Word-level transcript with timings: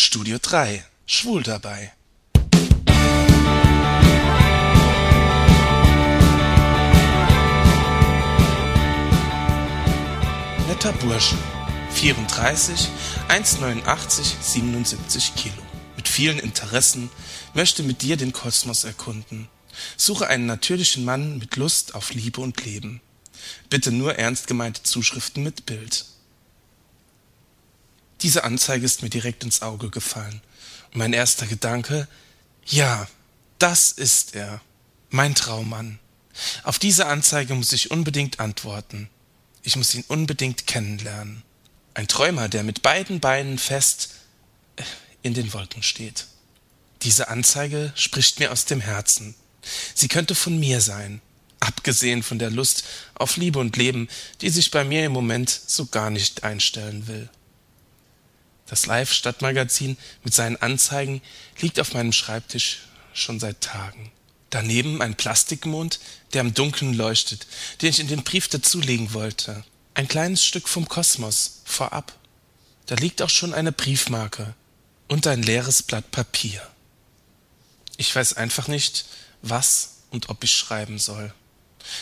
Studio 0.00 0.38
3 0.40 0.84
Schwul 1.06 1.42
dabei. 1.42 1.92
Netter 10.68 10.92
Bursche. 10.92 11.34
34, 11.90 12.88
1,89, 13.28 14.40
77 14.40 15.34
Kilo. 15.34 15.54
Mit 15.96 16.06
vielen 16.06 16.38
Interessen, 16.38 17.10
möchte 17.54 17.82
mit 17.82 18.02
dir 18.02 18.16
den 18.16 18.32
Kosmos 18.32 18.84
erkunden. 18.84 19.48
Suche 19.96 20.28
einen 20.28 20.46
natürlichen 20.46 21.04
Mann 21.04 21.38
mit 21.38 21.56
Lust 21.56 21.96
auf 21.96 22.14
Liebe 22.14 22.40
und 22.40 22.64
Leben. 22.64 23.00
Bitte 23.68 23.90
nur 23.90 24.14
ernst 24.14 24.46
gemeinte 24.46 24.84
Zuschriften 24.84 25.42
mit 25.42 25.66
Bild. 25.66 26.04
Diese 28.22 28.44
Anzeige 28.44 28.84
ist 28.84 29.02
mir 29.02 29.10
direkt 29.10 29.44
ins 29.44 29.62
Auge 29.62 29.90
gefallen. 29.90 30.40
Und 30.92 30.96
mein 30.96 31.12
erster 31.12 31.46
Gedanke, 31.46 32.08
ja, 32.66 33.06
das 33.58 33.92
ist 33.92 34.34
er, 34.34 34.60
mein 35.10 35.34
Traummann. 35.34 35.98
Auf 36.62 36.78
diese 36.78 37.06
Anzeige 37.06 37.54
muss 37.54 37.72
ich 37.72 37.90
unbedingt 37.90 38.40
antworten. 38.40 39.08
Ich 39.62 39.76
muss 39.76 39.94
ihn 39.94 40.04
unbedingt 40.08 40.66
kennenlernen. 40.66 41.42
Ein 41.94 42.08
Träumer, 42.08 42.48
der 42.48 42.62
mit 42.62 42.82
beiden 42.82 43.20
Beinen 43.20 43.58
fest 43.58 44.10
äh, 44.76 44.82
in 45.22 45.34
den 45.34 45.52
Wolken 45.52 45.82
steht. 45.82 46.26
Diese 47.02 47.28
Anzeige 47.28 47.92
spricht 47.96 48.38
mir 48.38 48.52
aus 48.52 48.64
dem 48.64 48.80
Herzen. 48.80 49.34
Sie 49.94 50.08
könnte 50.08 50.34
von 50.34 50.58
mir 50.58 50.80
sein, 50.80 51.20
abgesehen 51.60 52.22
von 52.22 52.38
der 52.38 52.50
Lust 52.50 52.84
auf 53.14 53.36
Liebe 53.36 53.58
und 53.58 53.76
Leben, 53.76 54.08
die 54.40 54.50
sich 54.50 54.70
bei 54.70 54.84
mir 54.84 55.04
im 55.04 55.12
Moment 55.12 55.50
so 55.50 55.86
gar 55.86 56.10
nicht 56.10 56.44
einstellen 56.44 57.06
will. 57.08 57.28
Das 58.68 58.86
Live-Stadtmagazin 58.86 59.96
mit 60.22 60.34
seinen 60.34 60.56
Anzeigen 60.56 61.22
liegt 61.60 61.80
auf 61.80 61.94
meinem 61.94 62.12
Schreibtisch 62.12 62.80
schon 63.14 63.40
seit 63.40 63.60
Tagen. 63.60 64.12
Daneben 64.50 65.02
ein 65.02 65.16
Plastikmond, 65.16 66.00
der 66.32 66.42
im 66.42 66.54
Dunkeln 66.54 66.94
leuchtet, 66.94 67.46
den 67.82 67.90
ich 67.90 68.00
in 68.00 68.08
den 68.08 68.24
Brief 68.24 68.48
dazulegen 68.48 69.12
wollte. 69.12 69.64
Ein 69.94 70.08
kleines 70.08 70.44
Stück 70.44 70.68
vom 70.68 70.88
Kosmos, 70.88 71.62
vorab. 71.64 72.14
Da 72.86 72.94
liegt 72.94 73.20
auch 73.20 73.30
schon 73.30 73.52
eine 73.52 73.72
Briefmarke 73.72 74.54
und 75.08 75.26
ein 75.26 75.42
leeres 75.42 75.82
Blatt 75.82 76.10
Papier. 76.10 76.62
Ich 77.96 78.14
weiß 78.14 78.34
einfach 78.34 78.68
nicht, 78.68 79.06
was 79.42 79.96
und 80.10 80.28
ob 80.28 80.44
ich 80.44 80.54
schreiben 80.54 80.98
soll. 80.98 81.34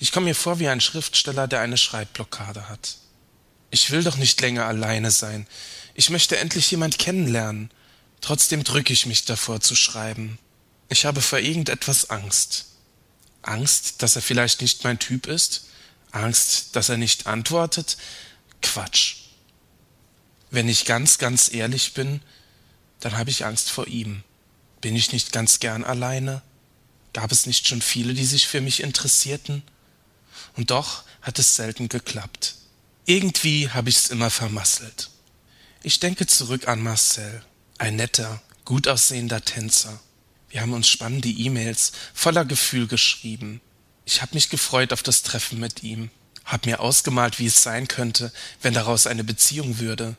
Ich 0.00 0.12
komme 0.12 0.26
mir 0.26 0.34
vor 0.34 0.58
wie 0.58 0.68
ein 0.68 0.80
Schriftsteller, 0.80 1.48
der 1.48 1.60
eine 1.60 1.76
Schreibblockade 1.76 2.68
hat. 2.68 2.96
Ich 3.70 3.90
will 3.90 4.02
doch 4.02 4.16
nicht 4.16 4.40
länger 4.40 4.66
alleine 4.66 5.10
sein. 5.10 5.46
Ich 5.94 6.10
möchte 6.10 6.38
endlich 6.38 6.70
jemand 6.70 6.98
kennenlernen. 6.98 7.70
Trotzdem 8.20 8.64
drücke 8.64 8.92
ich 8.92 9.06
mich 9.06 9.24
davor 9.24 9.60
zu 9.60 9.74
schreiben. 9.74 10.38
Ich 10.88 11.04
habe 11.04 11.20
vor 11.20 11.38
irgendetwas 11.38 12.10
Angst. 12.10 12.66
Angst, 13.42 14.02
dass 14.02 14.16
er 14.16 14.22
vielleicht 14.22 14.60
nicht 14.60 14.84
mein 14.84 14.98
Typ 14.98 15.26
ist? 15.26 15.66
Angst, 16.10 16.76
dass 16.76 16.88
er 16.88 16.96
nicht 16.96 17.26
antwortet? 17.26 17.98
Quatsch. 18.62 19.16
Wenn 20.50 20.68
ich 20.68 20.86
ganz, 20.86 21.18
ganz 21.18 21.52
ehrlich 21.52 21.94
bin, 21.94 22.20
dann 23.00 23.16
habe 23.16 23.30
ich 23.30 23.44
Angst 23.44 23.70
vor 23.70 23.86
ihm. 23.86 24.22
Bin 24.80 24.96
ich 24.96 25.12
nicht 25.12 25.32
ganz 25.32 25.60
gern 25.60 25.84
alleine? 25.84 26.42
Gab 27.12 27.32
es 27.32 27.46
nicht 27.46 27.68
schon 27.68 27.82
viele, 27.82 28.14
die 28.14 28.24
sich 28.24 28.46
für 28.46 28.60
mich 28.60 28.82
interessierten? 28.82 29.62
Und 30.56 30.70
doch 30.70 31.04
hat 31.22 31.38
es 31.38 31.56
selten 31.56 31.88
geklappt. 31.88 32.54
Irgendwie 33.08 33.70
habe 33.70 33.88
ich's 33.88 34.08
immer 34.08 34.28
vermasselt. 34.28 35.08
Ich 35.82 35.98
denke 35.98 36.26
zurück 36.26 36.68
an 36.68 36.82
Marcel, 36.82 37.42
ein 37.78 37.96
netter, 37.96 38.42
gut 38.66 38.86
aussehender 38.86 39.42
Tänzer. 39.42 39.98
Wir 40.50 40.60
haben 40.60 40.74
uns 40.74 40.90
spannende 40.90 41.30
E-Mails 41.30 41.92
voller 42.12 42.44
Gefühl 42.44 42.86
geschrieben. 42.86 43.62
Ich 44.04 44.20
habe 44.20 44.34
mich 44.34 44.50
gefreut 44.50 44.92
auf 44.92 45.02
das 45.02 45.22
Treffen 45.22 45.58
mit 45.58 45.82
ihm, 45.82 46.10
hab 46.44 46.66
mir 46.66 46.80
ausgemalt, 46.80 47.38
wie 47.38 47.46
es 47.46 47.62
sein 47.62 47.88
könnte, 47.88 48.30
wenn 48.60 48.74
daraus 48.74 49.06
eine 49.06 49.24
Beziehung 49.24 49.78
würde. 49.78 50.14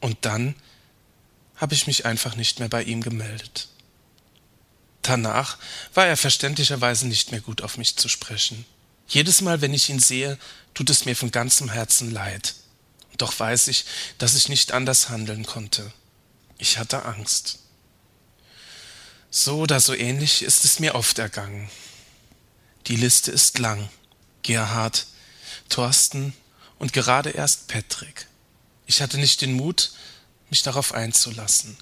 Und 0.00 0.16
dann 0.22 0.56
habe 1.54 1.74
ich 1.74 1.86
mich 1.86 2.06
einfach 2.06 2.34
nicht 2.34 2.58
mehr 2.58 2.68
bei 2.68 2.82
ihm 2.82 3.02
gemeldet. 3.02 3.68
Danach 5.02 5.58
war 5.94 6.06
er 6.06 6.16
verständlicherweise 6.16 7.06
nicht 7.06 7.30
mehr 7.30 7.40
gut 7.40 7.62
auf 7.62 7.78
mich 7.78 7.94
zu 7.94 8.08
sprechen. 8.08 8.66
Jedes 9.10 9.40
Mal, 9.40 9.60
wenn 9.60 9.74
ich 9.74 9.90
ihn 9.90 9.98
sehe, 9.98 10.38
tut 10.72 10.88
es 10.88 11.04
mir 11.04 11.16
von 11.16 11.32
ganzem 11.32 11.68
Herzen 11.68 12.12
leid. 12.12 12.54
Doch 13.18 13.38
weiß 13.38 13.66
ich, 13.66 13.84
dass 14.18 14.36
ich 14.36 14.48
nicht 14.48 14.70
anders 14.70 15.08
handeln 15.08 15.44
konnte. 15.44 15.92
Ich 16.58 16.78
hatte 16.78 17.04
Angst. 17.04 17.58
So 19.30 19.58
oder 19.58 19.80
so 19.80 19.94
ähnlich 19.94 20.42
ist 20.42 20.64
es 20.64 20.78
mir 20.78 20.94
oft 20.94 21.18
ergangen. 21.18 21.68
Die 22.86 22.94
Liste 22.94 23.32
ist 23.32 23.58
lang. 23.58 23.90
Gerhard, 24.44 25.06
Thorsten 25.68 26.32
und 26.78 26.92
gerade 26.92 27.30
erst 27.30 27.66
Patrick. 27.66 28.26
Ich 28.86 29.02
hatte 29.02 29.18
nicht 29.18 29.40
den 29.40 29.52
Mut, 29.52 29.92
mich 30.50 30.62
darauf 30.62 30.94
einzulassen. 30.94 31.76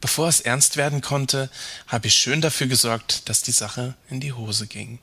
Bevor 0.00 0.28
es 0.28 0.40
ernst 0.40 0.76
werden 0.76 1.00
konnte, 1.00 1.50
habe 1.88 2.06
ich 2.06 2.14
schön 2.14 2.40
dafür 2.40 2.68
gesorgt, 2.68 3.28
dass 3.28 3.42
die 3.42 3.52
Sache 3.52 3.96
in 4.08 4.20
die 4.20 4.32
Hose 4.32 4.68
ging. 4.68 5.00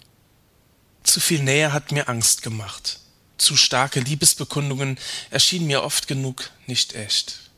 Zu 1.14 1.20
viel 1.20 1.44
Nähe 1.44 1.72
hat 1.74 1.92
mir 1.92 2.10
Angst 2.10 2.42
gemacht 2.42 2.98
zu 3.38 3.56
starke 3.56 4.00
Liebesbekundungen 4.00 4.98
erschienen 5.30 5.68
mir 5.68 5.84
oft 5.84 6.08
genug 6.08 6.50
nicht 6.66 6.96
echt. 6.96 7.52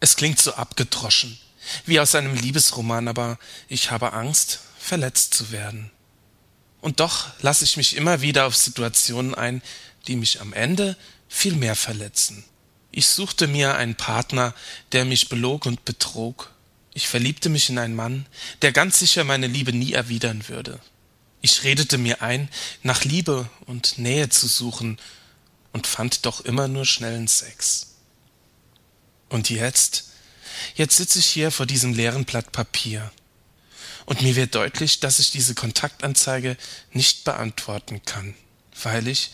Es 0.00 0.16
klingt 0.16 0.40
so 0.40 0.54
abgedroschen, 0.54 1.38
wie 1.86 2.00
aus 2.00 2.16
einem 2.16 2.34
Liebesroman, 2.34 3.06
aber 3.06 3.38
ich 3.68 3.92
habe 3.92 4.14
Angst, 4.14 4.58
verletzt 4.80 5.32
zu 5.32 5.52
werden. 5.52 5.92
Und 6.80 6.98
doch 6.98 7.28
lasse 7.40 7.62
ich 7.62 7.76
mich 7.76 7.94
immer 7.94 8.20
wieder 8.20 8.46
auf 8.46 8.56
Situationen 8.56 9.32
ein, 9.32 9.62
die 10.08 10.16
mich 10.16 10.40
am 10.40 10.52
Ende 10.52 10.96
viel 11.28 11.54
mehr 11.54 11.76
verletzen. 11.76 12.42
Ich 12.90 13.06
suchte 13.06 13.46
mir 13.46 13.76
einen 13.76 13.94
Partner, 13.94 14.56
der 14.90 15.04
mich 15.04 15.28
belog 15.28 15.66
und 15.66 15.84
betrog. 15.84 16.50
Ich 16.94 17.06
verliebte 17.06 17.48
mich 17.48 17.70
in 17.70 17.78
einen 17.78 17.94
Mann, 17.94 18.26
der 18.62 18.72
ganz 18.72 18.98
sicher 18.98 19.22
meine 19.22 19.46
Liebe 19.46 19.72
nie 19.72 19.92
erwidern 19.92 20.48
würde. 20.48 20.80
Ich 21.40 21.62
redete 21.62 21.98
mir 21.98 22.22
ein, 22.22 22.48
nach 22.82 23.04
Liebe 23.04 23.48
und 23.66 23.98
Nähe 23.98 24.28
zu 24.28 24.48
suchen 24.48 24.98
und 25.72 25.86
fand 25.86 26.26
doch 26.26 26.40
immer 26.40 26.68
nur 26.68 26.84
schnellen 26.84 27.28
Sex. 27.28 27.94
Und 29.28 29.50
jetzt? 29.50 30.10
Jetzt 30.74 30.96
sitze 30.96 31.20
ich 31.20 31.26
hier 31.26 31.50
vor 31.50 31.66
diesem 31.66 31.92
leeren 31.92 32.24
Blatt 32.24 32.50
Papier. 32.52 33.12
Und 34.06 34.22
mir 34.22 34.36
wird 34.36 34.54
deutlich, 34.54 35.00
dass 35.00 35.18
ich 35.18 35.30
diese 35.30 35.54
Kontaktanzeige 35.54 36.56
nicht 36.92 37.24
beantworten 37.24 38.02
kann, 38.04 38.34
weil 38.82 39.06
ich 39.06 39.30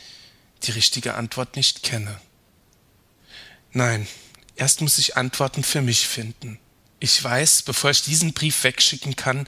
die 0.65 0.73
richtige 0.73 1.15
Antwort 1.15 1.57
nicht 1.57 1.83
kenne. 1.83 2.21
Nein, 3.73 4.07
erst 4.57 4.81
muss 4.81 4.99
ich 4.99 5.17
Antworten 5.17 5.63
für 5.63 5.81
mich 5.81 6.07
finden. 6.07 6.59
Ich 7.01 7.23
weiß, 7.23 7.63
bevor 7.63 7.91
ich 7.91 8.03
diesen 8.03 8.33
Brief 8.33 8.65
wegschicken 8.65 9.17
kann, 9.17 9.47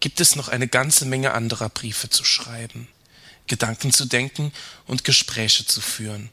gibt 0.00 0.20
es 0.20 0.36
noch 0.36 0.48
eine 0.48 0.68
ganze 0.68 1.04
Menge 1.04 1.32
anderer 1.32 1.68
Briefe 1.68 2.08
zu 2.10 2.24
schreiben, 2.24 2.88
Gedanken 3.46 3.92
zu 3.92 4.04
denken 4.04 4.52
und 4.86 5.04
Gespräche 5.04 5.66
zu 5.66 5.80
führen. 5.80 6.30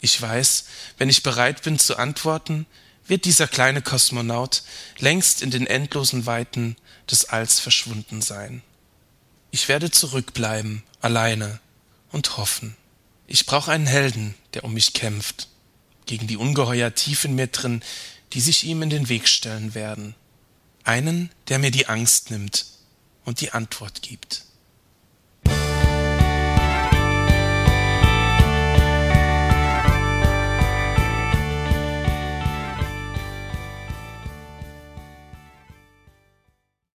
Ich 0.00 0.20
weiß, 0.20 0.64
wenn 0.98 1.08
ich 1.08 1.22
bereit 1.22 1.62
bin 1.62 1.78
zu 1.78 1.96
antworten, 1.96 2.66
wird 3.06 3.24
dieser 3.24 3.48
kleine 3.48 3.82
Kosmonaut 3.82 4.62
längst 4.98 5.42
in 5.42 5.50
den 5.50 5.66
endlosen 5.66 6.26
Weiten 6.26 6.76
des 7.10 7.24
Alls 7.26 7.58
verschwunden 7.58 8.22
sein. 8.22 8.62
Ich 9.50 9.68
werde 9.68 9.90
zurückbleiben, 9.90 10.84
alleine 11.00 11.58
und 12.12 12.36
hoffen. 12.36 12.76
Ich 13.26 13.46
brauche 13.46 13.72
einen 13.72 13.86
Helden, 13.86 14.34
der 14.54 14.64
um 14.64 14.74
mich 14.74 14.92
kämpft, 14.92 15.48
gegen 16.06 16.26
die 16.26 16.36
Ungeheuer 16.36 16.94
tief 16.94 17.24
in 17.24 17.34
mir 17.34 17.48
drin, 17.48 17.82
die 18.32 18.40
sich 18.40 18.64
ihm 18.64 18.82
in 18.82 18.90
den 18.90 19.08
Weg 19.08 19.28
stellen 19.28 19.74
werden 19.74 20.14
einen, 20.84 21.30
der 21.48 21.58
mir 21.58 21.70
die 21.70 21.86
Angst 21.86 22.30
nimmt 22.30 22.66
und 23.24 23.40
die 23.40 23.52
Antwort 23.52 24.02
gibt. 24.02 24.44